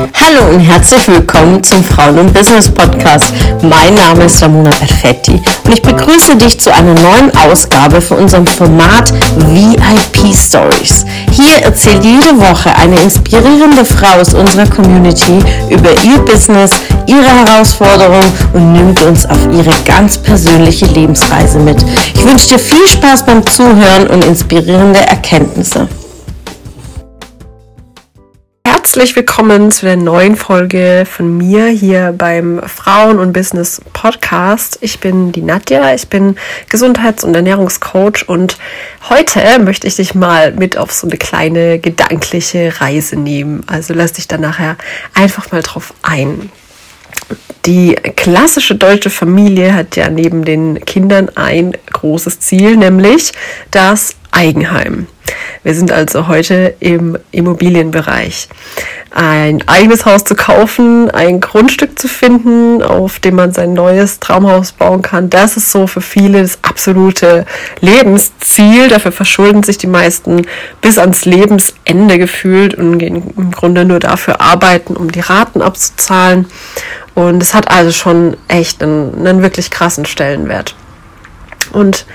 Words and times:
Hallo 0.00 0.54
und 0.54 0.60
herzlich 0.60 1.06
willkommen 1.08 1.62
zum 1.62 1.84
Frauen 1.84 2.18
und 2.18 2.32
Business 2.32 2.70
Podcast. 2.70 3.34
Mein 3.60 3.94
Name 3.94 4.24
ist 4.24 4.42
Ramona 4.42 4.70
Perfetti 4.70 5.32
und 5.32 5.74
ich 5.74 5.82
begrüße 5.82 6.36
dich 6.36 6.58
zu 6.58 6.72
einer 6.72 6.94
neuen 6.94 7.30
Ausgabe 7.36 8.00
von 8.00 8.20
unserem 8.20 8.46
Format 8.46 9.12
VIP 9.36 10.34
Stories. 10.34 11.04
Hier 11.32 11.62
erzählt 11.62 12.02
jede 12.02 12.40
Woche 12.40 12.74
eine 12.76 12.98
inspirierende 12.98 13.84
Frau 13.84 14.20
aus 14.20 14.32
unserer 14.32 14.66
Community 14.70 15.38
über 15.68 15.90
ihr 16.02 16.18
Business, 16.24 16.70
ihre 17.06 17.44
Herausforderungen 17.44 18.32
und 18.54 18.72
nimmt 18.72 19.02
uns 19.02 19.26
auf 19.26 19.48
ihre 19.52 19.74
ganz 19.84 20.16
persönliche 20.16 20.86
Lebensreise 20.86 21.58
mit. 21.58 21.76
Ich 22.14 22.24
wünsche 22.24 22.48
dir 22.54 22.58
viel 22.58 22.86
Spaß 22.86 23.26
beim 23.26 23.46
Zuhören 23.46 24.06
und 24.06 24.24
inspirierende 24.24 25.00
Erkenntnisse. 25.00 25.88
Herzlich 28.82 29.14
willkommen 29.14 29.70
zu 29.70 29.84
der 29.84 29.96
neuen 29.96 30.36
Folge 30.36 31.04
von 31.08 31.36
mir 31.36 31.66
hier 31.66 32.14
beim 32.16 32.62
Frauen- 32.66 33.18
und 33.18 33.34
Business 33.34 33.82
Podcast. 33.92 34.78
Ich 34.80 35.00
bin 35.00 35.32
die 35.32 35.42
Nadja, 35.42 35.94
ich 35.94 36.08
bin 36.08 36.36
Gesundheits- 36.70 37.22
und 37.22 37.34
Ernährungscoach 37.34 38.26
und 38.26 38.56
heute 39.10 39.58
möchte 39.58 39.86
ich 39.86 39.96
dich 39.96 40.14
mal 40.14 40.52
mit 40.52 40.78
auf 40.78 40.92
so 40.92 41.06
eine 41.06 41.18
kleine 41.18 41.78
gedankliche 41.78 42.80
Reise 42.80 43.16
nehmen. 43.16 43.64
Also 43.66 43.92
lass 43.92 44.14
dich 44.14 44.28
dann 44.28 44.40
nachher 44.40 44.78
einfach 45.12 45.52
mal 45.52 45.60
drauf 45.60 45.92
ein. 46.00 46.50
Die 47.66 47.96
klassische 48.16 48.76
deutsche 48.76 49.10
Familie 49.10 49.74
hat 49.74 49.94
ja 49.96 50.08
neben 50.08 50.42
den 50.46 50.82
Kindern 50.86 51.28
ein 51.34 51.76
großes 51.92 52.40
Ziel, 52.40 52.78
nämlich 52.78 53.32
das 53.70 54.16
Eigenheim. 54.30 55.06
Wir 55.62 55.74
sind 55.74 55.92
also 55.92 56.28
heute 56.28 56.74
im 56.80 57.18
Immobilienbereich. 57.32 58.48
Ein 59.12 59.66
eigenes 59.66 60.06
Haus 60.06 60.24
zu 60.24 60.36
kaufen, 60.36 61.10
ein 61.10 61.40
Grundstück 61.40 61.98
zu 61.98 62.06
finden, 62.06 62.80
auf 62.82 63.18
dem 63.18 63.34
man 63.34 63.52
sein 63.52 63.72
neues 63.72 64.20
Traumhaus 64.20 64.72
bauen 64.72 65.02
kann, 65.02 65.28
das 65.28 65.56
ist 65.56 65.72
so 65.72 65.88
für 65.88 66.00
viele 66.00 66.42
das 66.42 66.60
absolute 66.62 67.44
Lebensziel. 67.80 68.88
Dafür 68.88 69.10
verschulden 69.10 69.64
sich 69.64 69.78
die 69.78 69.88
meisten 69.88 70.46
bis 70.80 70.96
ans 70.96 71.24
Lebensende 71.24 72.18
gefühlt 72.18 72.74
und 72.74 72.98
gehen 72.98 73.32
im 73.36 73.50
Grunde 73.50 73.84
nur 73.84 73.98
dafür 73.98 74.40
arbeiten, 74.40 74.96
um 74.96 75.10
die 75.10 75.20
Raten 75.20 75.60
abzuzahlen. 75.60 76.46
Und 77.14 77.42
es 77.42 77.52
hat 77.52 77.70
also 77.70 77.90
schon 77.90 78.36
echt 78.48 78.82
einen, 78.82 79.26
einen 79.26 79.42
wirklich 79.42 79.70
krassen 79.70 80.06
Stellenwert. 80.06 80.76
Und 81.72 82.06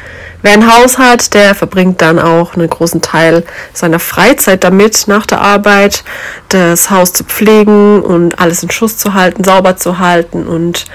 wer 0.46 0.54
ein 0.54 0.72
Haus 0.72 1.00
hat, 1.00 1.34
der 1.34 1.56
verbringt 1.56 2.02
dann 2.02 2.20
auch 2.20 2.54
einen 2.54 2.70
großen 2.70 3.02
Teil 3.02 3.44
seiner 3.74 4.00
Freizeit 4.00 4.64
damit, 4.64 5.08
nach 5.08 5.26
der 5.26 5.42
Arbeit 5.42 6.04
das 6.50 6.92
Haus 6.92 7.14
zu 7.14 7.24
pflegen 7.24 8.02
und 8.02 8.38
alles 8.38 8.62
in 8.62 8.70
Schuss 8.70 8.98
zu 8.98 9.16
halten, 9.16 9.44
sauber 9.44 9.76
zu 9.76 9.98
halten. 9.98 10.48
Und 10.48 10.86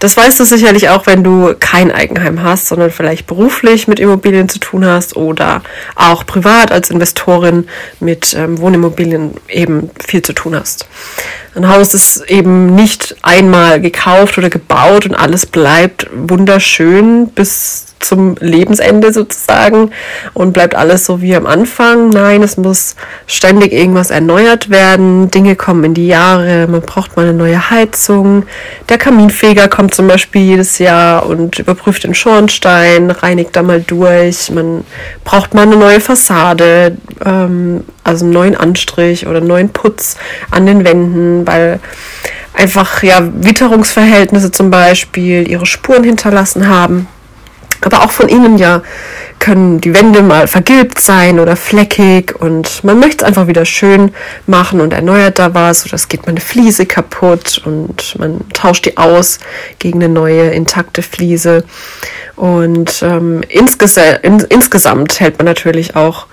das 0.00 0.16
weißt 0.16 0.40
du 0.40 0.44
sicherlich 0.44 0.88
auch, 0.88 1.06
wenn 1.06 1.22
du 1.22 1.54
kein 1.58 1.92
Eigenheim 1.92 2.42
hast, 2.42 2.66
sondern 2.66 2.90
vielleicht 2.90 3.28
beruflich 3.28 3.86
mit 3.86 4.00
Immobilien 4.00 4.48
zu 4.48 4.58
tun 4.58 4.84
hast 4.84 5.16
oder 5.16 5.62
auch 5.94 6.26
privat 6.26 6.72
als 6.72 6.90
Investorin 6.90 7.68
mit 8.00 8.34
ähm, 8.34 8.58
Wohnimmobilien 8.58 9.34
eben 9.48 9.90
viel 10.04 10.22
zu 10.22 10.32
tun 10.32 10.56
hast. 10.56 10.88
Ein 11.54 11.68
Haus 11.68 11.94
ist 11.94 12.28
eben 12.28 12.74
nicht 12.74 13.16
einmal 13.22 13.80
gekauft 13.80 14.36
oder 14.36 14.50
gebaut 14.50 15.06
und 15.06 15.14
alles 15.14 15.46
bleibt 15.46 16.08
wunderschön 16.12 17.28
bis 17.28 17.86
zum 18.06 18.36
Lebensende 18.40 19.12
sozusagen 19.12 19.90
und 20.34 20.52
bleibt 20.52 20.74
alles 20.74 21.04
so 21.06 21.20
wie 21.20 21.34
am 21.34 21.46
Anfang. 21.46 22.10
Nein, 22.10 22.42
es 22.42 22.56
muss 22.56 22.96
ständig 23.26 23.72
irgendwas 23.72 24.10
erneuert 24.10 24.70
werden. 24.70 25.30
Dinge 25.30 25.56
kommen 25.56 25.84
in 25.84 25.94
die 25.94 26.06
Jahre. 26.06 26.66
Man 26.68 26.82
braucht 26.82 27.16
mal 27.16 27.24
eine 27.24 27.34
neue 27.34 27.70
Heizung. 27.70 28.44
Der 28.88 28.98
Kaminfeger 28.98 29.68
kommt 29.68 29.94
zum 29.94 30.08
Beispiel 30.08 30.42
jedes 30.42 30.78
Jahr 30.78 31.26
und 31.26 31.58
überprüft 31.58 32.04
den 32.04 32.14
Schornstein, 32.14 33.10
reinigt 33.10 33.54
da 33.54 33.62
mal 33.62 33.80
durch. 33.80 34.50
Man 34.50 34.84
braucht 35.24 35.54
mal 35.54 35.62
eine 35.62 35.76
neue 35.76 36.00
Fassade, 36.00 36.96
ähm, 37.24 37.84
also 38.04 38.24
einen 38.24 38.34
neuen 38.34 38.56
Anstrich 38.56 39.26
oder 39.26 39.38
einen 39.38 39.48
neuen 39.48 39.70
Putz 39.70 40.16
an 40.50 40.66
den 40.66 40.84
Wänden, 40.84 41.46
weil 41.46 41.80
einfach 42.56 43.02
ja 43.02 43.20
Witterungsverhältnisse 43.22 44.50
zum 44.50 44.70
Beispiel 44.70 45.48
ihre 45.48 45.66
Spuren 45.66 46.04
hinterlassen 46.04 46.68
haben. 46.68 47.08
Aber 47.82 48.02
auch 48.02 48.10
von 48.10 48.28
innen 48.28 48.58
ja 48.58 48.82
können 49.38 49.80
die 49.80 49.94
Wände 49.94 50.22
mal 50.22 50.48
vergilbt 50.48 50.98
sein 50.98 51.38
oder 51.38 51.56
fleckig 51.56 52.34
und 52.40 52.82
man 52.84 52.98
möchte 52.98 53.18
es 53.18 53.28
einfach 53.28 53.46
wieder 53.46 53.64
schön 53.64 54.12
machen 54.46 54.80
und 54.80 54.92
erneuert 54.92 55.38
da 55.38 55.54
was 55.54 55.84
oder 55.84 55.94
es 55.94 56.08
geht 56.08 56.22
mal 56.22 56.30
eine 56.30 56.40
Fliese 56.40 56.86
kaputt 56.86 57.60
und 57.64 58.18
man 58.18 58.40
tauscht 58.54 58.86
die 58.86 58.96
aus 58.96 59.38
gegen 59.78 60.02
eine 60.02 60.12
neue 60.12 60.50
intakte 60.50 61.02
Fliese. 61.02 61.64
Und 62.34 63.02
ähm, 63.02 63.42
insges 63.48 63.96
in, 64.22 64.40
insgesamt 64.48 65.20
hält 65.20 65.38
man 65.38 65.46
natürlich 65.46 65.96
auch 65.96 66.26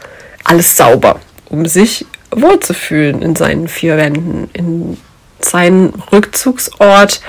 alles 0.44 0.76
sauber, 0.76 1.20
um 1.50 1.66
sich 1.66 2.06
wohlzufühlen 2.32 3.22
in 3.22 3.36
seinen 3.36 3.68
vier 3.68 3.98
Wänden, 3.98 4.50
in 4.54 4.98
seinen 5.40 5.94
Rückzugsort. 6.12 7.22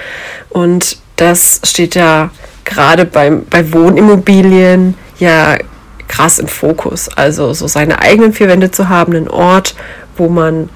Und 0.51 0.99
das 1.17 1.61
steht 1.65 1.95
ja 1.95 2.31
gerade 2.65 3.05
beim, 3.05 3.45
bei 3.47 3.73
Wohnimmobilien 3.73 4.95
ja 5.19 5.57
krass 6.09 6.39
im 6.39 6.49
Fokus. 6.49 7.09
Also 7.17 7.53
so 7.53 7.67
seine 7.67 8.01
eigenen 8.01 8.33
vier 8.33 8.49
Wände 8.49 8.71
zu 8.71 8.89
haben, 8.89 9.15
einen 9.15 9.29
Ort, 9.29 9.75
wo 10.17 10.29
man, 10.29 10.69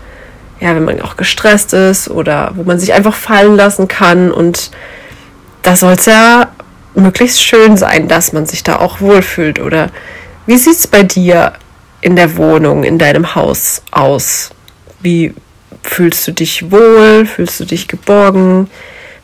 ja, 0.60 0.75
wenn 0.75 0.84
man 0.84 1.00
auch 1.00 1.16
gestresst 1.16 1.72
ist 1.72 2.09
oder 2.09 2.53
wo 2.54 2.62
man 2.65 2.78
sich 2.78 2.93
einfach 2.93 3.15
fallen 3.15 3.56
lassen 3.56 3.88
kann. 3.88 4.31
Und 4.31 4.71
da 5.62 5.77
soll 5.77 5.93
es 5.93 6.06
ja 6.06 6.48
möglichst 6.94 7.43
schön 7.43 7.77
sein, 7.77 8.09
dass 8.09 8.32
man 8.32 8.47
sich 8.47 8.62
da 8.62 8.77
auch 8.77 9.00
wohlfühlt. 9.00 9.60
Oder 9.60 9.91
wie 10.47 10.56
sieht 10.56 10.77
es 10.77 10.87
bei 10.87 11.03
dir 11.03 11.53
in 12.00 12.16
der 12.16 12.37
Wohnung, 12.37 12.84
in 12.84 12.98
deinem 12.98 13.34
Haus 13.34 13.82
aus? 13.91 14.50
Wie 15.00 15.34
fühlst 15.82 16.27
du 16.27 16.32
dich 16.32 16.71
wohl? 16.71 17.27
Fühlst 17.27 17.60
du 17.60 17.65
dich 17.65 17.88
geborgen? 17.88 18.69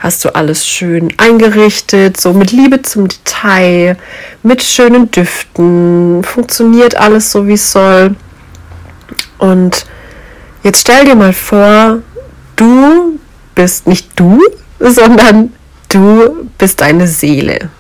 Hast 0.04 0.22
du 0.22 0.34
alles 0.34 0.69
schön 0.69 1.15
eingerichtet, 1.16 2.20
so 2.20 2.34
mit 2.34 2.53
Liebe 2.53 2.82
zum 2.82 3.09
Detail, 3.09 3.97
mit 4.42 4.62
schönen 4.62 5.10
Düften, 5.10 6.22
funktioniert 6.22 6.94
alles 6.94 7.32
so 7.32 7.47
wie 7.48 7.54
es 7.54 7.72
soll. 7.72 8.15
Und 9.38 9.87
jetzt 10.62 10.82
stell 10.82 11.06
dir 11.06 11.15
mal 11.15 11.32
vor, 11.32 12.03
du 12.54 13.19
bist 13.54 13.87
nicht 13.87 14.10
du, 14.15 14.42
sondern 14.78 15.54
du 15.88 16.50
bist 16.59 16.82
deine 16.82 17.09
Seele. 17.09 17.71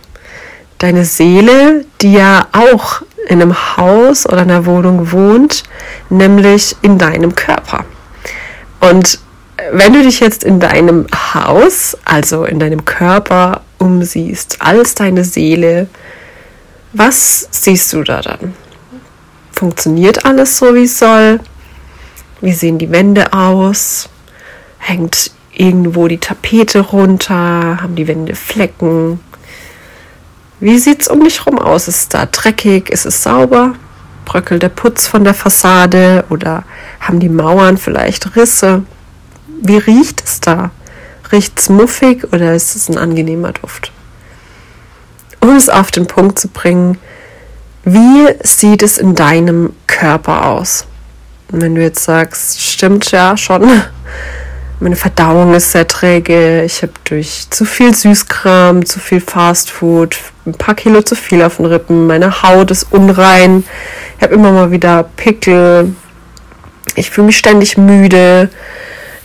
Deine 0.78 1.04
Seele, 1.04 1.84
die 2.00 2.14
ja 2.14 2.46
auch 2.52 3.02
in 3.28 3.42
einem 3.42 3.76
Haus 3.76 4.24
oder 4.26 4.40
einer 4.40 4.64
Wohnung 4.64 5.12
wohnt, 5.12 5.62
nämlich 6.08 6.74
in 6.80 6.96
deinem 6.96 7.34
Körper. 7.34 7.84
Und 8.80 9.18
wenn 9.72 9.92
du 9.92 10.02
dich 10.02 10.20
jetzt 10.20 10.44
in 10.44 10.60
deinem 10.60 11.06
Haus, 11.34 11.96
also 12.04 12.44
in 12.44 12.58
deinem 12.58 12.84
Körper 12.84 13.62
umsiehst, 13.78 14.60
als 14.60 14.94
deine 14.94 15.24
Seele, 15.24 15.88
was 16.92 17.48
siehst 17.50 17.92
du 17.92 18.02
da 18.02 18.20
dann? 18.20 18.54
Funktioniert 19.52 20.24
alles 20.24 20.58
so, 20.58 20.74
wie 20.74 20.84
es 20.84 20.98
soll? 20.98 21.40
Wie 22.40 22.52
sehen 22.52 22.78
die 22.78 22.90
Wände 22.90 23.32
aus? 23.32 24.08
Hängt 24.78 25.30
irgendwo 25.52 26.08
die 26.08 26.18
Tapete 26.18 26.80
runter? 26.80 27.78
Haben 27.80 27.94
die 27.94 28.08
Wände 28.08 28.34
Flecken? 28.34 29.20
Wie 30.60 30.78
sieht 30.78 31.02
es 31.02 31.08
um 31.08 31.22
dich 31.22 31.44
herum 31.44 31.58
aus? 31.58 31.88
Ist 31.88 31.96
es 31.96 32.08
da 32.08 32.26
dreckig? 32.26 32.90
Ist 32.90 33.06
es 33.06 33.22
sauber? 33.22 33.74
Bröckelt 34.24 34.62
der 34.62 34.68
Putz 34.68 35.06
von 35.06 35.24
der 35.24 35.34
Fassade? 35.34 36.24
Oder 36.30 36.64
haben 37.00 37.20
die 37.20 37.28
Mauern 37.28 37.76
vielleicht 37.76 38.36
Risse? 38.36 38.82
Wie 39.66 39.78
riecht 39.78 40.22
es 40.22 40.40
da? 40.40 40.72
Riecht 41.32 41.58
es 41.58 41.70
muffig 41.70 42.30
oder 42.34 42.54
ist 42.54 42.76
es 42.76 42.90
ein 42.90 42.98
angenehmer 42.98 43.52
Duft? 43.52 43.92
Um 45.40 45.56
es 45.56 45.70
auf 45.70 45.90
den 45.90 46.06
Punkt 46.06 46.38
zu 46.38 46.48
bringen, 46.48 46.98
wie 47.82 48.28
sieht 48.42 48.82
es 48.82 48.98
in 48.98 49.14
deinem 49.14 49.72
Körper 49.86 50.44
aus? 50.44 50.84
Und 51.50 51.62
wenn 51.62 51.74
du 51.74 51.80
jetzt 51.80 52.04
sagst, 52.04 52.60
stimmt 52.60 53.10
ja 53.10 53.38
schon, 53.38 53.66
meine 54.80 54.96
Verdauung 54.96 55.54
ist 55.54 55.72
sehr 55.72 55.88
träge, 55.88 56.62
ich 56.64 56.82
habe 56.82 56.92
durch 57.04 57.46
zu 57.48 57.64
viel 57.64 57.94
Süßkram, 57.94 58.84
zu 58.84 59.00
viel 59.00 59.22
Fastfood, 59.22 60.18
ein 60.44 60.52
paar 60.52 60.74
Kilo 60.74 61.00
zu 61.00 61.14
viel 61.16 61.42
auf 61.42 61.56
den 61.56 61.64
Rippen, 61.64 62.06
meine 62.06 62.42
Haut 62.42 62.70
ist 62.70 62.92
unrein, 62.92 63.64
ich 64.18 64.22
habe 64.22 64.34
immer 64.34 64.52
mal 64.52 64.70
wieder 64.70 65.04
Pickel, 65.16 65.94
ich 66.96 67.10
fühle 67.10 67.28
mich 67.28 67.38
ständig 67.38 67.78
müde, 67.78 68.50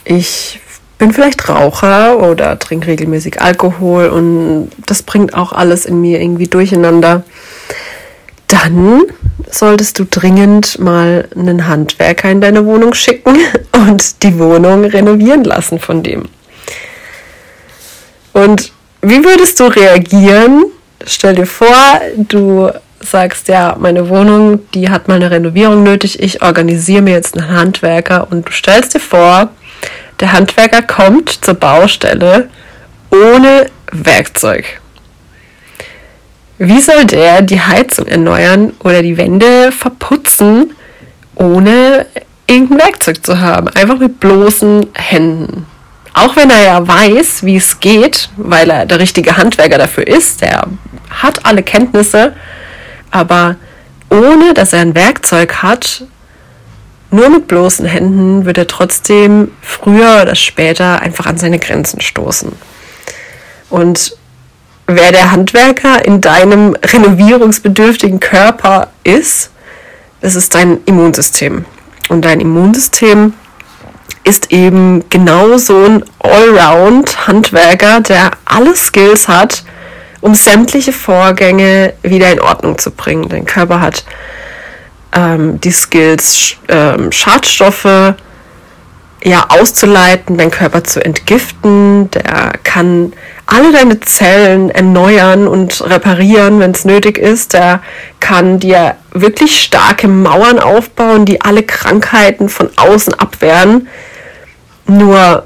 ich 0.10 0.60
bin 0.98 1.14
vielleicht 1.14 1.48
Raucher 1.48 2.20
oder 2.20 2.58
trinke 2.58 2.88
regelmäßig 2.88 3.42
Alkohol 3.42 4.08
und 4.08 4.72
das 4.86 5.04
bringt 5.04 5.36
auch 5.36 5.54
alles 5.54 5.86
in 5.86 6.02
mir 6.02 6.20
irgendwie 6.20 6.48
durcheinander, 6.48 7.24
dann 8.48 9.04
solltest 9.52 10.00
du 10.00 10.06
dringend 10.06 10.80
mal 10.80 11.30
einen 11.36 11.68
Handwerker 11.68 12.32
in 12.32 12.42
deine 12.42 12.66
Wohnung 12.66 12.96
schicken 12.96 13.38
und 13.74 14.24
die 14.24 14.38
Wohnung 14.40 14.84
renovieren 14.84 15.44
lassen 15.44 15.80
von 15.80 16.02
dem. 16.02 16.28
Und 18.34 18.72
wie 19.02 19.24
würdest 19.24 19.60
du 19.60 19.66
reagieren? 19.66 20.66
Stell 21.06 21.36
dir 21.36 21.46
vor, 21.46 22.02
du 22.18 22.70
sagst, 23.00 23.48
ja, 23.48 23.78
meine 23.80 24.10
Wohnung, 24.10 24.68
die 24.74 24.90
hat 24.90 25.08
mal 25.08 25.16
eine 25.16 25.32
Renovierung 25.32 25.84
nötig, 25.84 26.20
ich 26.20 26.42
organisiere 26.42 27.04
mir 27.04 27.14
jetzt 27.14 27.38
einen 27.38 27.50
Handwerker 27.50 28.28
und 28.30 28.48
du 28.48 28.52
stellst 28.52 28.96
dir 28.96 29.00
vor, 29.00 29.52
der 30.20 30.34
Handwerker 30.34 30.82
kommt 30.82 31.30
zur 31.44 31.54
Baustelle 31.54 32.50
ohne 33.12 33.68
Werkzeug. 33.92 34.66
Wie 36.58 36.82
soll 36.82 37.06
der 37.06 37.42
die 37.42 37.62
Heizung 37.62 38.06
erneuern 38.06 38.74
oder 38.84 39.02
die 39.02 39.18
Wände 39.18 39.72
verputzen, 39.72 40.76
ohne 41.36 42.06
irgendein 42.48 42.80
Werkzeug 42.80 43.26
zu 43.26 43.40
haben? 43.40 43.70
Einfach 43.70 43.98
mit 43.98 44.20
bloßen 44.20 44.88
Händen. 44.94 45.66
Auch 46.14 46.36
wenn 46.36 46.50
er 46.50 46.64
ja 46.64 46.88
weiß, 46.88 47.46
wie 47.46 47.56
es 47.56 47.80
geht, 47.80 48.30
weil 48.36 48.70
er 48.70 48.86
der 48.86 49.00
richtige 49.00 49.38
Handwerker 49.38 49.78
dafür 49.78 50.06
ist, 50.06 50.42
der 50.42 50.68
hat 51.10 51.46
alle 51.46 51.64
Kenntnisse, 51.64 52.36
aber 53.10 53.56
ohne 54.10 54.54
dass 54.54 54.74
er 54.74 54.82
ein 54.82 54.96
Werkzeug 54.96 55.64
hat, 55.64 56.04
nur 57.12 57.30
mit 57.30 57.48
bloßen 57.48 57.86
Händen 57.86 58.46
wird 58.46 58.58
er 58.58 58.68
trotzdem 58.68 59.52
früher 59.62 60.22
oder 60.22 60.36
später 60.36 61.02
einfach 61.02 61.26
an 61.26 61.38
seine 61.38 61.60
Grenzen 61.60 62.02
stoßen. 62.02 62.52
Und 63.70 64.16
wer 64.86 65.12
der 65.12 65.32
Handwerker 65.32 66.06
in 66.06 66.22
deinem 66.22 66.76
renovierungsbedürftigen 66.76 68.20
Körper 68.20 68.90
ist, 69.04 69.52
das 70.22 70.36
ist 70.36 70.54
dein 70.54 70.80
Immunsystem. 70.86 71.66
Und 72.10 72.26
dein 72.26 72.40
Immunsystem 72.42 73.34
ist 74.24 74.52
eben 74.52 75.08
genau 75.10 75.58
so 75.58 75.86
ein 75.86 76.04
Allround-Handwerker, 76.20 78.02
der 78.02 78.32
alle 78.46 78.76
Skills 78.76 79.28
hat, 79.28 79.64
um 80.22 80.36
sämtliche 80.36 80.92
Vorgänge 80.92 81.94
wieder 82.04 82.32
in 82.32 82.42
Ordnung 82.42 82.78
zu 82.78 82.92
bringen. 82.92 83.30
Dein 83.30 83.46
Körper 83.46 83.82
hat 83.82 84.04
ähm, 85.14 85.60
die 85.62 85.72
Skills, 85.72 86.56
ähm, 86.68 87.12
Schadstoffe 87.12 88.16
ja, 89.24 89.46
auszuleiten, 89.50 90.38
deinen 90.38 90.52
Körper 90.52 90.84
zu 90.84 91.04
entgiften. 91.04 92.10
Der 92.12 92.54
kann 92.64 93.14
alle 93.46 93.72
deine 93.74 94.00
Zellen 94.00 94.70
erneuern 94.70 95.48
und 95.48 95.82
reparieren, 95.82 96.60
wenn 96.60 96.72
es 96.72 96.86
nötig 96.86 97.18
ist. 97.18 97.54
Der 97.54 97.82
kann 98.20 98.60
dir 98.60 98.96
wirklich 99.12 99.62
starke 99.62 100.08
Mauern 100.08 100.60
aufbauen, 100.60 101.26
die 101.26 101.42
alle 101.42 101.64
Krankheiten 101.64 102.48
von 102.48 102.70
außen 102.78 103.14
abwehren. 103.14 103.88
Nur 104.88 105.44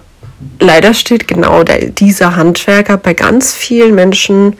leider 0.60 0.94
steht 0.94 1.28
genau 1.28 1.64
der, 1.64 1.88
dieser 1.88 2.36
Handwerker 2.36 2.98
bei 2.98 3.14
ganz 3.14 3.54
vielen 3.54 3.96
Menschen 3.96 4.58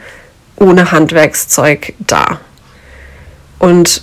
ohne 0.56 0.90
Handwerkszeug 0.90 1.94
da. 1.98 2.40
Und 3.58 4.02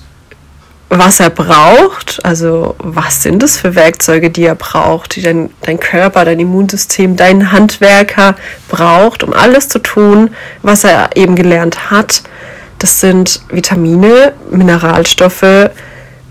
was 0.93 1.21
er 1.21 1.29
braucht, 1.29 2.19
also 2.25 2.75
was 2.77 3.23
sind 3.23 3.41
es 3.43 3.57
für 3.57 3.75
Werkzeuge, 3.75 4.29
die 4.29 4.43
er 4.43 4.55
braucht, 4.55 5.15
die 5.15 5.21
dein, 5.21 5.49
dein 5.61 5.79
Körper, 5.79 6.25
dein 6.25 6.41
Immunsystem, 6.41 7.15
dein 7.15 7.53
Handwerker 7.53 8.35
braucht, 8.67 9.23
um 9.23 9.31
alles 9.31 9.69
zu 9.69 9.79
tun, 9.79 10.31
was 10.63 10.83
er 10.83 11.11
eben 11.15 11.37
gelernt 11.37 11.91
hat. 11.91 12.23
Das 12.79 12.99
sind 12.99 13.41
Vitamine, 13.49 14.33
Mineralstoffe, 14.51 15.69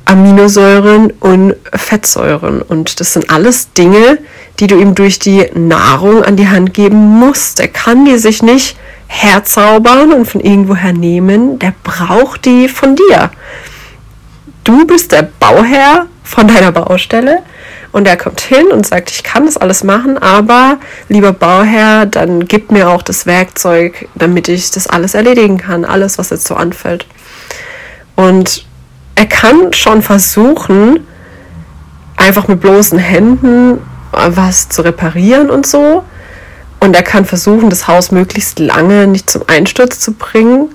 Aminosäuren 0.04 1.10
und 1.20 1.54
Fettsäuren. 1.72 2.60
Und 2.60 3.00
das 3.00 3.14
sind 3.14 3.30
alles 3.30 3.72
Dinge, 3.72 4.18
die 4.58 4.66
du 4.66 4.78
ihm 4.78 4.94
durch 4.94 5.18
die 5.18 5.46
Nahrung 5.54 6.22
an 6.22 6.36
die 6.36 6.48
Hand 6.48 6.74
geben 6.74 6.98
musst. 6.98 7.60
Er 7.60 7.68
kann 7.68 8.04
die 8.04 8.18
sich 8.18 8.42
nicht 8.42 8.76
herzaubern 9.06 10.12
und 10.12 10.26
von 10.26 10.42
irgendwoher 10.42 10.92
nehmen. 10.92 11.58
Der 11.58 11.72
braucht 11.82 12.44
die 12.44 12.68
von 12.68 12.94
dir 12.94 13.30
du 14.70 14.86
bist 14.86 15.10
der 15.10 15.28
Bauherr 15.40 16.06
von 16.22 16.46
deiner 16.46 16.70
Baustelle 16.70 17.40
und 17.90 18.06
er 18.06 18.16
kommt 18.16 18.40
hin 18.40 18.68
und 18.68 18.86
sagt, 18.86 19.10
ich 19.10 19.24
kann 19.24 19.46
das 19.46 19.56
alles 19.56 19.82
machen, 19.82 20.16
aber 20.16 20.78
lieber 21.08 21.32
Bauherr, 21.32 22.06
dann 22.06 22.46
gib 22.46 22.70
mir 22.70 22.88
auch 22.88 23.02
das 23.02 23.26
Werkzeug, 23.26 24.08
damit 24.14 24.48
ich 24.48 24.70
das 24.70 24.86
alles 24.86 25.14
erledigen 25.14 25.58
kann, 25.58 25.84
alles, 25.84 26.18
was 26.18 26.30
jetzt 26.30 26.46
so 26.46 26.54
anfällt. 26.54 27.06
Und 28.14 28.64
er 29.16 29.26
kann 29.26 29.72
schon 29.72 30.02
versuchen, 30.02 31.06
einfach 32.16 32.46
mit 32.46 32.60
bloßen 32.60 32.98
Händen 32.98 33.80
was 34.12 34.68
zu 34.68 34.82
reparieren 34.82 35.50
und 35.50 35.66
so. 35.66 36.04
Und 36.78 36.94
er 36.94 37.02
kann 37.02 37.24
versuchen, 37.24 37.70
das 37.70 37.88
Haus 37.88 38.10
möglichst 38.10 38.58
lange 38.58 39.06
nicht 39.06 39.30
zum 39.30 39.42
Einsturz 39.48 39.98
zu 39.98 40.12
bringen. 40.12 40.68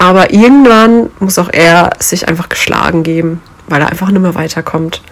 Aber 0.00 0.32
irgendwann 0.32 1.10
muss 1.18 1.38
auch 1.38 1.50
er 1.52 1.90
sich 1.98 2.26
einfach 2.26 2.48
geschlagen 2.48 3.02
geben, 3.02 3.42
weil 3.68 3.82
er 3.82 3.90
einfach 3.90 4.08
nicht 4.08 4.22
mehr 4.22 4.34
weiterkommt. 4.34 5.02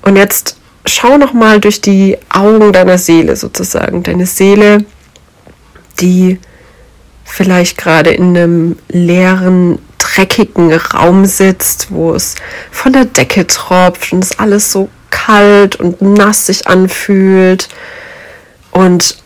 Und 0.00 0.14
jetzt 0.14 0.58
schau 0.86 1.18
noch 1.18 1.32
mal 1.32 1.58
durch 1.58 1.80
die 1.80 2.16
Augen 2.28 2.72
deiner 2.72 2.98
Seele 2.98 3.34
sozusagen. 3.34 4.04
Deine 4.04 4.26
Seele, 4.26 4.84
die 5.98 6.38
vielleicht 7.24 7.76
gerade 7.76 8.10
in 8.10 8.36
einem 8.36 8.76
leeren, 8.90 9.80
dreckigen 9.98 10.72
Raum 10.72 11.26
sitzt, 11.26 11.88
wo 11.90 12.14
es 12.14 12.36
von 12.70 12.92
der 12.92 13.06
Decke 13.06 13.44
tropft 13.48 14.12
und 14.12 14.22
es 14.22 14.38
alles 14.38 14.70
so 14.70 14.88
kalt 15.10 15.74
und 15.74 16.00
nass 16.00 16.46
sich 16.46 16.68
anfühlt 16.68 17.68
und 18.70 19.16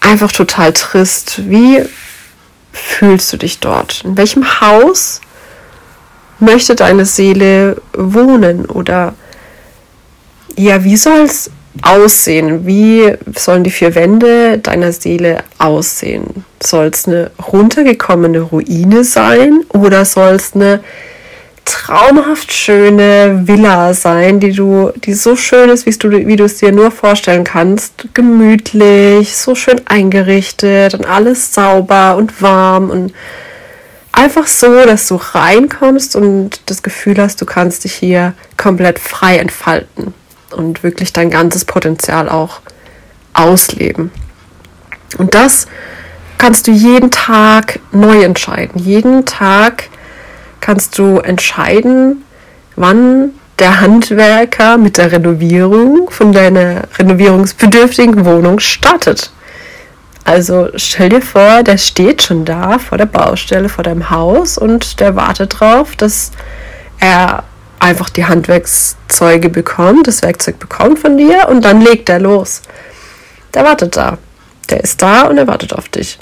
einfach 0.00 0.32
total 0.32 0.74
trist. 0.74 1.48
Wie 1.48 1.82
fühlst 2.78 3.32
du 3.32 3.36
dich 3.36 3.60
dort? 3.60 4.02
In 4.04 4.16
welchem 4.16 4.60
Haus 4.60 5.20
möchte 6.38 6.74
deine 6.74 7.04
Seele 7.04 7.80
wohnen? 7.92 8.66
Oder 8.66 9.14
ja, 10.56 10.82
wie 10.84 10.96
soll 10.96 11.20
es 11.20 11.50
aussehen? 11.82 12.66
Wie 12.66 13.14
sollen 13.36 13.64
die 13.64 13.70
vier 13.70 13.94
Wände 13.94 14.58
deiner 14.58 14.92
Seele 14.92 15.44
aussehen? 15.58 16.44
Soll 16.62 16.86
es 16.86 17.06
eine 17.06 17.30
runtergekommene 17.52 18.40
Ruine 18.40 19.04
sein 19.04 19.60
oder 19.70 20.04
soll 20.04 20.34
es 20.34 20.54
eine 20.54 20.80
traumhaft 21.68 22.52
schöne 22.52 23.42
Villa 23.46 23.92
sein, 23.92 24.40
die 24.40 24.52
du, 24.52 24.90
die 24.96 25.12
so 25.12 25.36
schön 25.36 25.68
ist, 25.68 25.84
wie 25.84 25.90
du, 25.90 26.10
wie 26.10 26.36
du 26.36 26.44
es 26.44 26.56
dir 26.56 26.72
nur 26.72 26.90
vorstellen 26.90 27.44
kannst. 27.44 28.08
Gemütlich, 28.14 29.36
so 29.36 29.54
schön 29.54 29.80
eingerichtet 29.86 30.94
und 30.94 31.06
alles 31.06 31.52
sauber 31.52 32.16
und 32.16 32.40
warm 32.40 32.90
und 32.90 33.12
einfach 34.12 34.46
so, 34.46 34.84
dass 34.84 35.08
du 35.08 35.16
reinkommst 35.16 36.16
und 36.16 36.62
das 36.66 36.82
Gefühl 36.82 37.18
hast, 37.18 37.40
du 37.40 37.44
kannst 37.44 37.84
dich 37.84 37.94
hier 37.94 38.32
komplett 38.56 38.98
frei 38.98 39.36
entfalten 39.36 40.14
und 40.56 40.82
wirklich 40.82 41.12
dein 41.12 41.30
ganzes 41.30 41.66
Potenzial 41.66 42.28
auch 42.28 42.60
ausleben. 43.34 44.10
Und 45.18 45.34
das 45.34 45.66
kannst 46.38 46.66
du 46.66 46.70
jeden 46.70 47.10
Tag 47.10 47.80
neu 47.92 48.22
entscheiden. 48.22 48.80
Jeden 48.82 49.26
Tag 49.26 49.90
kannst 50.68 50.98
du 50.98 51.16
entscheiden, 51.16 52.24
wann 52.76 53.30
der 53.58 53.80
Handwerker 53.80 54.76
mit 54.76 54.98
der 54.98 55.12
Renovierung 55.12 56.10
von 56.10 56.30
deiner 56.30 56.82
renovierungsbedürftigen 56.98 58.26
Wohnung 58.26 58.60
startet. 58.60 59.32
Also 60.24 60.68
stell 60.74 61.08
dir 61.08 61.22
vor, 61.22 61.62
der 61.62 61.78
steht 61.78 62.20
schon 62.20 62.44
da 62.44 62.78
vor 62.78 62.98
der 62.98 63.06
Baustelle, 63.06 63.70
vor 63.70 63.82
deinem 63.82 64.10
Haus 64.10 64.58
und 64.58 65.00
der 65.00 65.16
wartet 65.16 65.58
darauf, 65.58 65.96
dass 65.96 66.32
er 67.00 67.44
einfach 67.80 68.10
die 68.10 68.26
Handwerkszeuge 68.26 69.48
bekommt, 69.48 70.06
das 70.06 70.20
Werkzeug 70.20 70.58
bekommt 70.58 70.98
von 70.98 71.16
dir 71.16 71.48
und 71.48 71.64
dann 71.64 71.80
legt 71.80 72.10
er 72.10 72.18
los. 72.18 72.60
Der 73.54 73.64
wartet 73.64 73.96
da. 73.96 74.18
Der 74.68 74.84
ist 74.84 75.00
da 75.00 75.22
und 75.22 75.38
er 75.38 75.46
wartet 75.46 75.72
auf 75.72 75.88
dich. 75.88 76.18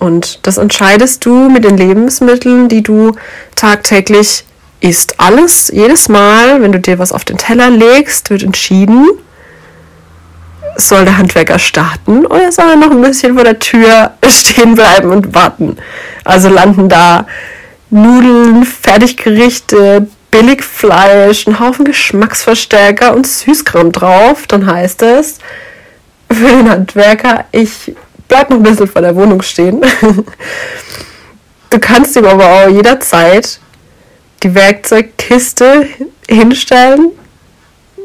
Und 0.00 0.40
das 0.46 0.56
entscheidest 0.56 1.24
du 1.26 1.48
mit 1.48 1.62
den 1.62 1.76
Lebensmitteln, 1.76 2.68
die 2.68 2.82
du 2.82 3.12
tagtäglich 3.54 4.44
isst. 4.80 5.20
Alles, 5.20 5.70
jedes 5.72 6.08
Mal, 6.08 6.62
wenn 6.62 6.72
du 6.72 6.80
dir 6.80 6.98
was 6.98 7.12
auf 7.12 7.24
den 7.24 7.36
Teller 7.36 7.70
legst, 7.70 8.30
wird 8.30 8.42
entschieden, 8.42 9.06
soll 10.76 11.04
der 11.04 11.18
Handwerker 11.18 11.58
starten 11.58 12.24
oder 12.24 12.50
soll 12.50 12.70
er 12.70 12.76
noch 12.76 12.90
ein 12.90 13.02
bisschen 13.02 13.34
vor 13.34 13.44
der 13.44 13.58
Tür 13.58 14.12
stehen 14.26 14.74
bleiben 14.74 15.10
und 15.10 15.34
warten. 15.34 15.76
Also 16.24 16.48
landen 16.48 16.88
da 16.88 17.26
Nudeln, 17.90 18.64
Fertiggerichte, 18.64 20.08
Billigfleisch, 20.30 21.46
ein 21.46 21.60
Haufen 21.60 21.84
Geschmacksverstärker 21.84 23.14
und 23.14 23.26
Süßkram 23.26 23.92
drauf. 23.92 24.46
Dann 24.46 24.64
heißt 24.64 25.02
es 25.02 25.38
für 26.30 26.48
den 26.48 26.70
Handwerker, 26.70 27.44
ich 27.52 27.92
bleib 28.30 28.48
noch 28.48 28.56
ein 28.56 28.62
bisschen 28.62 28.86
vor 28.86 29.02
der 29.02 29.14
Wohnung 29.14 29.42
stehen. 29.42 29.82
du 31.70 31.78
kannst 31.78 32.16
ihm 32.16 32.24
aber 32.24 32.46
auch 32.46 32.68
jederzeit 32.68 33.60
die 34.42 34.54
Werkzeugkiste 34.54 35.86
hinstellen, 36.28 37.10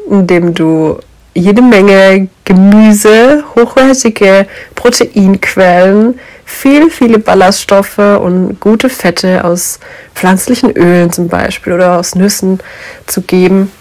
indem 0.09 0.53
du 0.53 0.99
jede 1.35 1.61
Menge 1.61 2.27
Gemüse, 2.43 3.43
hochwertige 3.55 4.47
Proteinquellen, 4.73 6.19
viel, 6.43 6.89
viele 6.89 7.19
Ballaststoffe 7.19 7.97
und 7.97 8.59
gute 8.59 8.89
Fette 8.89 9.43
aus 9.43 9.79
pflanzlichen 10.15 10.71
Ölen 10.71 11.11
zum 11.11 11.27
Beispiel 11.27 11.73
oder 11.73 11.99
aus 11.99 12.15
Nüssen 12.15 12.59
zu 13.05 13.21
geben, 13.21 13.71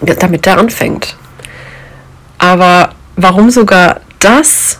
damit 0.00 0.46
der 0.46 0.58
anfängt. 0.58 1.16
Aber 2.38 2.90
warum 3.16 3.50
sogar 3.50 4.00
das 4.20 4.78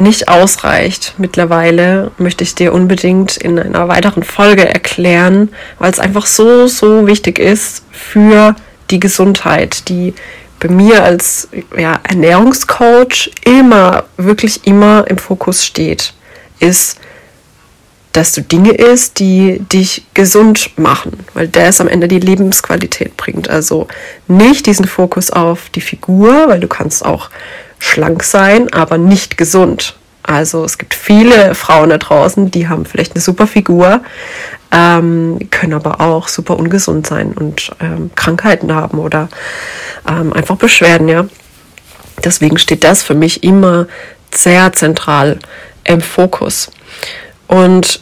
nicht 0.00 0.28
ausreicht 0.28 1.14
mittlerweile, 1.18 2.10
möchte 2.18 2.44
ich 2.44 2.54
dir 2.54 2.72
unbedingt 2.72 3.36
in 3.36 3.58
einer 3.58 3.88
weiteren 3.88 4.22
Folge 4.22 4.66
erklären, 4.66 5.50
weil 5.78 5.90
es 5.90 5.98
einfach 5.98 6.26
so, 6.26 6.66
so 6.66 7.06
wichtig 7.06 7.38
ist 7.38 7.84
für 7.90 8.54
die 8.90 9.00
Gesundheit, 9.00 9.88
die 9.88 10.14
bei 10.60 10.68
mir 10.68 11.04
als 11.04 11.48
ja, 11.76 12.00
Ernährungscoach 12.02 13.30
immer, 13.44 14.04
wirklich 14.16 14.66
immer 14.66 15.04
im 15.08 15.18
Fokus 15.18 15.64
steht, 15.64 16.14
ist, 16.58 16.98
dass 18.12 18.32
du 18.32 18.42
Dinge 18.42 18.72
isst, 18.72 19.20
die 19.20 19.60
dich 19.60 20.04
gesund 20.14 20.76
machen, 20.76 21.12
weil 21.34 21.46
das 21.46 21.80
am 21.80 21.88
Ende 21.88 22.08
die 22.08 22.18
Lebensqualität 22.18 23.16
bringt. 23.16 23.48
Also 23.48 23.86
nicht 24.26 24.66
diesen 24.66 24.86
Fokus 24.86 25.30
auf 25.30 25.68
die 25.70 25.80
Figur, 25.80 26.48
weil 26.48 26.58
du 26.58 26.66
kannst 26.66 27.04
auch 27.04 27.30
schlank 27.78 28.22
sein, 28.22 28.72
aber 28.72 28.98
nicht 28.98 29.36
gesund. 29.36 29.96
Also 30.22 30.64
es 30.64 30.76
gibt 30.76 30.94
viele 30.94 31.54
Frauen 31.54 31.88
da 31.90 31.98
draußen, 31.98 32.50
die 32.50 32.68
haben 32.68 32.84
vielleicht 32.84 33.14
eine 33.14 33.22
super 33.22 33.46
Figur, 33.46 34.02
ähm, 34.70 35.38
können 35.50 35.72
aber 35.72 36.00
auch 36.02 36.28
super 36.28 36.58
ungesund 36.58 37.06
sein 37.06 37.32
und 37.32 37.70
ähm, 37.80 38.10
Krankheiten 38.14 38.74
haben 38.74 38.98
oder 38.98 39.28
ähm, 40.06 40.32
einfach 40.34 40.56
Beschwerden, 40.56 41.08
ja. 41.08 41.26
Deswegen 42.24 42.58
steht 42.58 42.84
das 42.84 43.02
für 43.02 43.14
mich 43.14 43.42
immer 43.42 43.86
sehr 44.34 44.72
zentral 44.72 45.38
im 45.84 46.00
Fokus. 46.00 46.70
Und 47.46 48.00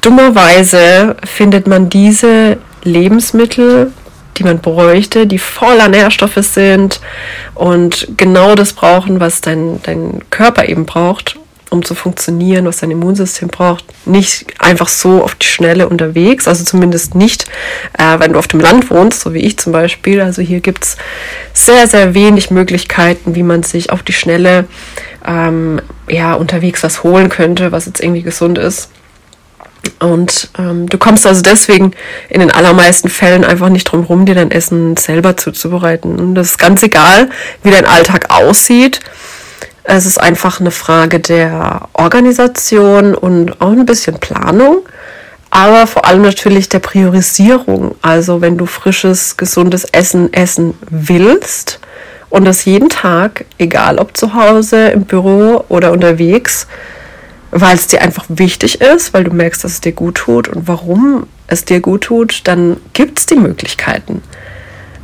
dummerweise 0.00 1.16
findet 1.24 1.66
man 1.66 1.90
diese 1.90 2.56
Lebensmittel 2.82 3.92
die 4.36 4.44
man 4.44 4.60
bräuchte, 4.60 5.26
die 5.26 5.38
voller 5.38 5.88
Nährstoffe 5.88 6.38
sind 6.38 7.00
und 7.54 8.08
genau 8.16 8.54
das 8.54 8.72
brauchen, 8.72 9.20
was 9.20 9.40
dein, 9.40 9.80
dein 9.82 10.22
Körper 10.30 10.68
eben 10.68 10.86
braucht, 10.86 11.38
um 11.70 11.84
zu 11.84 11.94
funktionieren, 11.94 12.64
was 12.64 12.78
dein 12.78 12.90
Immunsystem 12.90 13.48
braucht, 13.48 13.84
nicht 14.06 14.46
einfach 14.58 14.88
so 14.88 15.22
auf 15.22 15.36
die 15.36 15.46
Schnelle 15.46 15.88
unterwegs, 15.88 16.48
also 16.48 16.64
zumindest 16.64 17.14
nicht, 17.14 17.44
äh, 17.96 18.18
wenn 18.18 18.32
du 18.32 18.38
auf 18.38 18.48
dem 18.48 18.60
Land 18.60 18.90
wohnst, 18.90 19.20
so 19.20 19.34
wie 19.34 19.40
ich 19.40 19.58
zum 19.58 19.72
Beispiel. 19.72 20.20
Also 20.20 20.42
hier 20.42 20.60
gibt 20.60 20.84
es 20.84 20.96
sehr, 21.52 21.86
sehr 21.86 22.14
wenig 22.14 22.50
Möglichkeiten, 22.50 23.34
wie 23.34 23.44
man 23.44 23.62
sich 23.62 23.90
auf 23.90 24.02
die 24.02 24.12
Schnelle 24.12 24.66
ähm, 25.26 25.80
ja, 26.08 26.34
unterwegs 26.34 26.82
was 26.82 27.04
holen 27.04 27.28
könnte, 27.28 27.72
was 27.72 27.86
jetzt 27.86 28.00
irgendwie 28.00 28.22
gesund 28.22 28.58
ist. 28.58 28.90
Und 29.98 30.50
ähm, 30.58 30.88
du 30.88 30.98
kommst 30.98 31.26
also 31.26 31.42
deswegen 31.42 31.92
in 32.28 32.40
den 32.40 32.50
allermeisten 32.50 33.08
Fällen 33.08 33.44
einfach 33.44 33.68
nicht 33.68 33.84
drum 33.84 34.04
rum, 34.04 34.26
dir 34.26 34.34
dein 34.34 34.50
Essen 34.50 34.96
selber 34.96 35.36
zuzubereiten. 35.36 36.18
Und 36.18 36.34
das 36.34 36.48
ist 36.48 36.58
ganz 36.58 36.82
egal, 36.82 37.30
wie 37.62 37.70
dein 37.70 37.86
Alltag 37.86 38.30
aussieht. 38.30 39.00
Es 39.84 40.06
ist 40.06 40.20
einfach 40.20 40.60
eine 40.60 40.70
Frage 40.70 41.20
der 41.20 41.88
Organisation 41.94 43.14
und 43.14 43.60
auch 43.60 43.72
ein 43.72 43.86
bisschen 43.86 44.18
Planung, 44.18 44.82
aber 45.50 45.86
vor 45.86 46.06
allem 46.06 46.22
natürlich 46.22 46.68
der 46.68 46.78
Priorisierung. 46.78 47.94
Also 48.02 48.40
wenn 48.40 48.56
du 48.56 48.66
frisches, 48.66 49.36
gesundes 49.36 49.84
Essen 49.84 50.32
essen 50.32 50.74
willst 50.88 51.80
und 52.28 52.44
das 52.44 52.64
jeden 52.66 52.88
Tag, 52.88 53.46
egal 53.58 53.98
ob 53.98 54.16
zu 54.16 54.34
Hause, 54.34 54.88
im 54.88 55.04
Büro 55.04 55.64
oder 55.68 55.92
unterwegs, 55.92 56.66
weil 57.50 57.74
es 57.74 57.86
dir 57.88 58.02
einfach 58.02 58.26
wichtig 58.28 58.80
ist, 58.80 59.12
weil 59.12 59.24
du 59.24 59.32
merkst, 59.32 59.64
dass 59.64 59.72
es 59.72 59.80
dir 59.80 59.92
gut 59.92 60.16
tut 60.16 60.48
und 60.48 60.68
warum 60.68 61.26
es 61.46 61.64
dir 61.64 61.80
gut 61.80 62.02
tut, 62.02 62.42
dann 62.44 62.76
gibt 62.92 63.18
es 63.18 63.26
die 63.26 63.36
Möglichkeiten. 63.36 64.22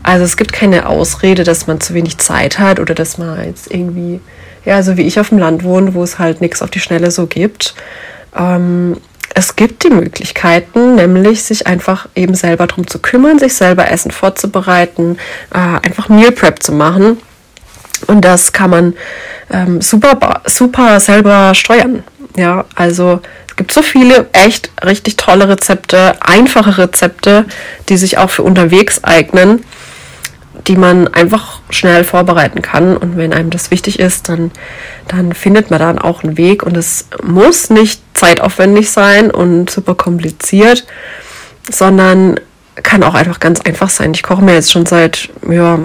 Also 0.03 0.25
es 0.25 0.37
gibt 0.37 0.53
keine 0.53 0.88
Ausrede, 0.88 1.43
dass 1.43 1.67
man 1.67 1.81
zu 1.81 1.93
wenig 1.95 2.19
Zeit 2.19 2.61
hat 2.61 2.79
oder 2.79 2.95
dass 2.95 3.19
man 3.19 3.45
jetzt 3.45 3.73
irgendwie, 3.73 4.21
ja, 4.65 4.83
so 4.83 4.97
wie 4.97 5.03
ich 5.03 5.19
auf 5.19 5.31
dem 5.31 5.38
Land 5.38 5.65
wohne, 5.65 5.95
wo 5.95 6.03
es 6.05 6.21
halt 6.21 6.41
nichts 6.41 6.62
auf 6.62 6.71
die 6.71 6.79
Schnelle 6.79 7.11
so 7.11 7.26
gibt. 7.26 7.75
Ähm, 8.37 8.99
es 9.35 9.57
gibt 9.57 9.83
die 9.83 9.91
Möglichkeiten, 9.91 10.95
nämlich 10.95 11.43
sich 11.43 11.67
einfach 11.67 12.09
eben 12.15 12.35
selber 12.35 12.69
darum 12.69 12.87
zu 12.87 13.00
kümmern, 13.00 13.41
sich 13.41 13.55
selber 13.55 13.91
Essen 13.91 14.12
vorzubereiten, 14.12 15.19
äh, 15.53 15.59
einfach 15.59 16.09
Meal 16.09 16.31
Prep 16.31 16.62
zu 16.62 16.73
machen. 16.73 17.19
Und 18.05 18.25
das 18.25 18.53
kann 18.53 18.71
man 18.71 18.95
ähm, 19.50 19.81
super, 19.81 20.43
super 20.47 21.00
selber 21.00 21.55
steuern. 21.55 22.03
Ja, 22.37 22.65
also 22.75 23.21
es 23.49 23.57
gibt 23.57 23.73
so 23.73 23.83
viele 23.83 24.29
echt 24.33 24.71
richtig 24.85 25.17
tolle 25.17 25.49
Rezepte, 25.49 26.15
einfache 26.21 26.76
Rezepte, 26.76 27.47
die 27.88 27.97
sich 27.97 28.19
auch 28.19 28.29
für 28.29 28.43
unterwegs 28.43 29.03
eignen, 29.05 29.65
die 30.67 30.76
man 30.76 31.09
einfach 31.09 31.61
schnell 31.71 32.05
vorbereiten 32.05 32.61
kann. 32.61 32.97
Und 32.97 33.17
wenn 33.17 33.33
einem 33.33 33.50
das 33.50 33.71
wichtig 33.71 33.99
ist, 33.99 34.29
dann, 34.29 34.50
dann 35.09 35.33
findet 35.33 35.71
man 35.71 35.81
dann 35.81 35.99
auch 35.99 36.23
einen 36.23 36.37
Weg. 36.37 36.62
Und 36.62 36.76
es 36.76 37.07
muss 37.23 37.71
nicht 37.71 38.03
zeitaufwendig 38.15 38.91
sein 38.91 39.31
und 39.31 39.71
super 39.71 39.95
kompliziert, 39.95 40.87
sondern 41.71 42.38
kann 42.83 43.03
auch 43.03 43.15
einfach 43.15 43.41
ganz 43.41 43.61
einfach 43.62 43.88
sein. 43.88 44.12
Ich 44.12 44.23
koche 44.23 44.43
mir 44.43 44.55
jetzt 44.55 44.73
schon 44.73 44.87
seit 44.87 45.31
ja, 45.49 45.79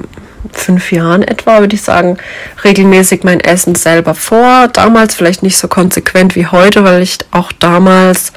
fünf 0.52 0.92
Jahren 0.92 1.24
etwa, 1.24 1.60
würde 1.60 1.76
ich 1.76 1.82
sagen, 1.82 2.18
regelmäßig 2.64 3.24
mein 3.24 3.40
Essen 3.40 3.76
selber 3.76 4.16
vor. 4.16 4.68
Damals 4.68 5.16
vielleicht 5.16 5.44
nicht 5.44 5.58
so 5.58 5.68
konsequent 5.68 6.36
wie 6.36 6.48
heute, 6.48 6.84
weil 6.84 7.02
ich 7.02 7.18
auch 7.32 7.52
damals, 7.52 8.34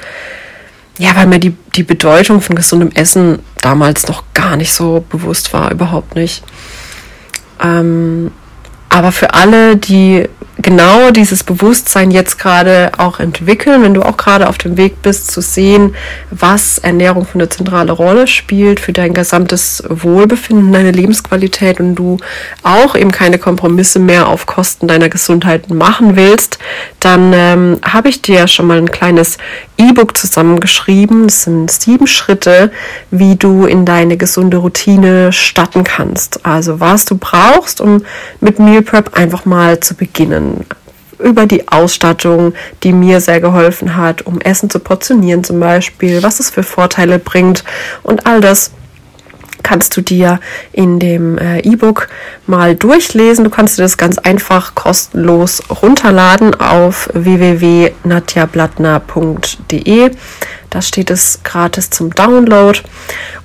ja, 0.97 1.15
weil 1.15 1.27
mir 1.27 1.39
die, 1.39 1.55
die 1.75 1.83
Bedeutung 1.83 2.41
von 2.41 2.55
gesundem 2.55 2.91
Essen 2.91 3.39
damals 3.61 4.07
noch 4.07 4.23
gar 4.33 4.55
nicht 4.55 4.73
so 4.73 5.03
bewusst 5.09 5.53
war, 5.53 5.71
überhaupt 5.71 6.15
nicht. 6.15 6.43
Ähm, 7.63 8.31
aber 8.89 9.11
für 9.11 9.33
alle, 9.33 9.75
die 9.75 10.29
genau 10.57 11.11
dieses 11.11 11.43
Bewusstsein 11.43 12.11
jetzt 12.11 12.39
gerade 12.39 12.91
auch 12.97 13.19
entwickeln, 13.19 13.83
wenn 13.83 13.93
du 13.93 14.01
auch 14.01 14.17
gerade 14.17 14.47
auf 14.47 14.57
dem 14.57 14.77
Weg 14.77 15.01
bist 15.01 15.31
zu 15.31 15.41
sehen, 15.41 15.95
was 16.31 16.77
Ernährung 16.77 17.25
für 17.25 17.35
eine 17.35 17.49
zentrale 17.49 17.91
Rolle 17.91 18.27
spielt 18.27 18.79
für 18.79 18.93
dein 18.93 19.13
gesamtes 19.13 19.83
Wohlbefinden, 19.89 20.71
deine 20.71 20.91
Lebensqualität 20.91 21.79
und 21.79 21.95
du 21.95 22.17
auch 22.63 22.95
eben 22.95 23.11
keine 23.11 23.37
Kompromisse 23.37 23.99
mehr 23.99 24.27
auf 24.27 24.45
Kosten 24.45 24.87
deiner 24.87 25.09
Gesundheit 25.09 25.69
machen 25.69 26.15
willst, 26.15 26.57
dann 26.99 27.33
ähm, 27.33 27.79
habe 27.83 28.09
ich 28.09 28.21
dir 28.21 28.47
schon 28.47 28.67
mal 28.67 28.77
ein 28.77 28.91
kleines 28.91 29.37
E-Book 29.77 30.15
zusammengeschrieben. 30.15 31.27
Das 31.27 31.43
sind 31.43 31.69
sieben 31.69 32.07
Schritte, 32.07 32.71
wie 33.11 33.35
du 33.35 33.65
in 33.65 33.85
deine 33.85 34.15
gesunde 34.15 34.57
Routine 34.57 35.33
starten 35.33 35.83
kannst. 35.83 36.45
Also 36.45 36.79
was 36.79 37.05
du 37.05 37.17
brauchst, 37.17 37.81
um 37.81 38.05
mit 38.39 38.59
Meal 38.59 38.81
Prep 38.81 39.17
einfach 39.17 39.45
mal 39.45 39.79
zu 39.81 39.95
beginnen 39.95 40.44
über 41.19 41.45
die 41.45 41.67
Ausstattung, 41.67 42.53
die 42.83 42.91
mir 42.91 43.21
sehr 43.21 43.39
geholfen 43.39 43.95
hat, 43.95 44.25
um 44.25 44.41
Essen 44.41 44.69
zu 44.69 44.79
portionieren 44.79 45.43
zum 45.43 45.59
Beispiel, 45.59 46.23
was 46.23 46.39
es 46.39 46.49
für 46.49 46.63
Vorteile 46.63 47.19
bringt 47.19 47.63
und 48.03 48.25
all 48.25 48.41
das 48.41 48.71
kannst 49.65 49.97
du 49.97 50.01
dir 50.01 50.39
in 50.73 50.99
dem 50.99 51.39
äh, 51.39 51.61
E-Book 51.61 52.07
mal 52.45 52.75
durchlesen. 52.75 53.43
Du 53.43 53.49
kannst 53.49 53.79
dir 53.79 53.81
das 53.81 53.97
ganz 53.97 54.19
einfach 54.19 54.75
kostenlos 54.75 55.63
runterladen 55.81 56.53
auf 56.53 57.09
www.nadjablattner.de. 57.13 60.11
Da 60.69 60.81
steht 60.83 61.09
es 61.09 61.39
gratis 61.43 61.89
zum 61.89 62.13
Download 62.13 62.79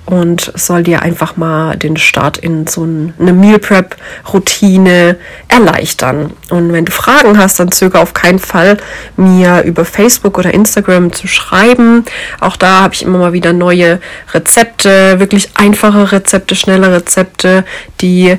und 0.05 0.51
soll 0.55 0.83
dir 0.83 1.01
einfach 1.01 1.37
mal 1.37 1.77
den 1.77 1.95
Start 1.95 2.37
in 2.37 2.67
so 2.67 2.83
eine 2.83 3.33
Meal 3.33 3.59
Prep 3.59 3.95
Routine 4.33 5.17
erleichtern. 5.47 6.33
Und 6.49 6.73
wenn 6.73 6.85
du 6.85 6.91
Fragen 6.91 7.37
hast, 7.37 7.59
dann 7.59 7.71
zögere 7.71 8.01
auf 8.01 8.13
keinen 8.13 8.39
Fall, 8.39 8.77
mir 9.15 9.61
über 9.63 9.85
Facebook 9.85 10.37
oder 10.37 10.53
Instagram 10.53 11.13
zu 11.13 11.27
schreiben. 11.27 12.03
Auch 12.39 12.57
da 12.57 12.81
habe 12.81 12.93
ich 12.93 13.03
immer 13.03 13.19
mal 13.19 13.33
wieder 13.33 13.53
neue 13.53 13.99
Rezepte, 14.33 15.19
wirklich 15.19 15.51
einfache 15.55 16.11
Rezepte, 16.11 16.55
schnelle 16.55 16.91
Rezepte, 16.91 17.63
die 18.01 18.37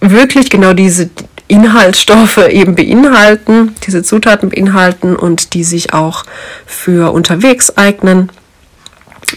wirklich 0.00 0.48
genau 0.48 0.72
diese 0.72 1.10
Inhaltsstoffe 1.48 2.46
eben 2.48 2.74
beinhalten, 2.74 3.74
diese 3.86 4.02
Zutaten 4.02 4.50
beinhalten 4.50 5.16
und 5.16 5.54
die 5.54 5.64
sich 5.64 5.94
auch 5.94 6.24
für 6.66 7.12
unterwegs 7.12 7.76
eignen. 7.76 8.30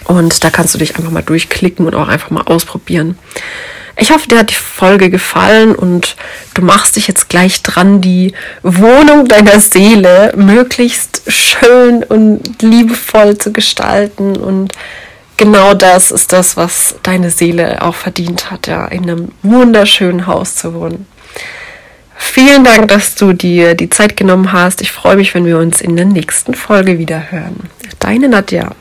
Und 0.05 0.43
da 0.43 0.49
kannst 0.49 0.73
du 0.73 0.77
dich 0.77 0.95
einfach 0.95 1.11
mal 1.11 1.23
durchklicken 1.23 1.85
und 1.85 1.95
auch 1.95 2.07
einfach 2.07 2.29
mal 2.29 2.43
ausprobieren. 2.43 3.17
Ich 3.97 4.11
hoffe, 4.11 4.27
dir 4.27 4.39
hat 4.39 4.49
die 4.49 4.55
Folge 4.55 5.09
gefallen 5.09 5.75
und 5.75 6.15
du 6.53 6.61
machst 6.61 6.95
dich 6.95 7.07
jetzt 7.07 7.29
gleich 7.29 7.61
dran, 7.61 8.01
die 8.01 8.33
Wohnung 8.63 9.27
deiner 9.27 9.59
Seele 9.59 10.33
möglichst 10.35 11.21
schön 11.27 12.03
und 12.03 12.61
liebevoll 12.61 13.37
zu 13.37 13.51
gestalten. 13.51 14.37
Und 14.37 14.73
genau 15.37 15.73
das 15.73 16.11
ist 16.11 16.31
das, 16.31 16.57
was 16.57 16.95
deine 17.03 17.29
Seele 17.29 17.81
auch 17.81 17.95
verdient 17.95 18.49
hat, 18.49 18.67
ja, 18.67 18.85
in 18.85 19.03
einem 19.03 19.27
wunderschönen 19.43 20.25
Haus 20.25 20.55
zu 20.55 20.73
wohnen. 20.73 21.05
Vielen 22.15 22.63
Dank, 22.63 22.87
dass 22.87 23.15
du 23.15 23.33
dir 23.33 23.75
die 23.75 23.89
Zeit 23.89 24.15
genommen 24.15 24.53
hast. 24.53 24.81
Ich 24.81 24.91
freue 24.91 25.15
mich, 25.15 25.33
wenn 25.33 25.45
wir 25.45 25.57
uns 25.57 25.81
in 25.81 25.95
der 25.95 26.05
nächsten 26.05 26.53
Folge 26.53 26.97
wieder 26.97 27.31
hören. 27.31 27.69
Deine 27.99 28.29
Nadja. 28.29 28.71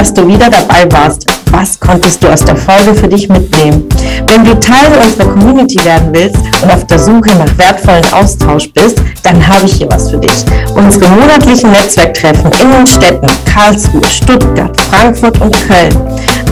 Dass 0.00 0.14
du 0.14 0.26
wieder 0.26 0.48
dabei 0.48 0.90
warst. 0.92 1.26
Was 1.50 1.78
konntest 1.78 2.22
du 2.22 2.28
aus 2.28 2.42
der 2.42 2.56
Folge 2.56 2.94
für 2.94 3.06
dich 3.06 3.28
mitnehmen? 3.28 3.86
Wenn 4.28 4.46
du 4.46 4.58
Teil 4.58 4.90
unserer 5.04 5.30
Community 5.30 5.84
werden 5.84 6.08
willst 6.12 6.38
und 6.62 6.72
auf 6.72 6.86
der 6.86 6.98
Suche 6.98 7.36
nach 7.36 7.58
wertvollen 7.58 8.10
Austausch 8.14 8.72
bist, 8.72 8.96
dann 9.22 9.46
habe 9.46 9.66
ich 9.66 9.74
hier 9.74 9.88
was 9.90 10.10
für 10.10 10.16
dich. 10.16 10.32
Unsere 10.74 11.06
monatlichen 11.10 11.70
Netzwerktreffen 11.72 12.50
in 12.62 12.72
den 12.72 12.86
Städten 12.86 13.26
Karlsruhe, 13.44 14.02
Stuttgart, 14.04 14.74
Frankfurt 14.90 15.38
und 15.38 15.54
Köln. 15.68 15.94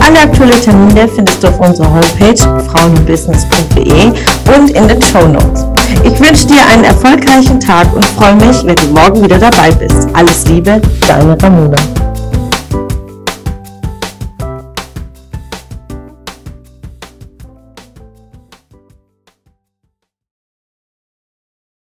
Alle 0.05 0.19
aktuellen 0.19 0.61
Termine 0.61 1.07
findest 1.07 1.43
du 1.43 1.47
auf 1.47 1.59
unserer 1.59 1.89
Homepage 1.89 2.63
frauenbusiness.de 2.69 4.11
und 4.55 4.69
in 4.69 4.87
den 4.87 5.01
Show 5.01 5.27
Notes. 5.27 5.65
Ich 6.03 6.19
wünsche 6.19 6.45
dir 6.45 6.61
einen 6.71 6.83
erfolgreichen 6.83 7.59
Tag 7.59 7.91
und 7.95 8.05
freue 8.05 8.35
mich, 8.35 8.63
wenn 8.63 8.75
du 8.75 8.85
morgen 8.93 9.23
wieder 9.23 9.39
dabei 9.39 9.71
bist. 9.71 10.07
Alles 10.13 10.45
Liebe, 10.45 10.79
deine 11.07 11.35
Ramona. 11.41 11.77